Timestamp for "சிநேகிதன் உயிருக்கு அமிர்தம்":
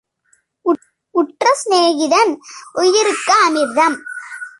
1.53-3.97